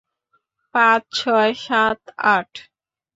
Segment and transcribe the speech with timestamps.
[0.75, 1.99] পাঁচ, ছয়, সাত,
[2.35, 2.51] আট!